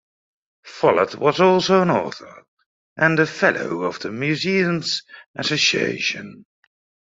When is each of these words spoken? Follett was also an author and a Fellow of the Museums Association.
Follett 0.65 1.13
was 1.15 1.39
also 1.39 1.83
an 1.83 1.91
author 1.91 2.43
and 2.97 3.19
a 3.19 3.27
Fellow 3.27 3.83
of 3.83 3.99
the 3.99 4.09
Museums 4.09 5.03
Association. 5.35 6.43